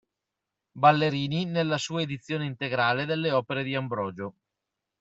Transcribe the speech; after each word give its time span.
Ballerini 0.73 1.45
nella 1.45 1.77
sua 1.77 2.01
edizione 2.01 2.45
integrale 2.47 3.05
delle 3.05 3.29
opere 3.31 3.61
di 3.63 3.75
Ambrogio. 3.75 4.33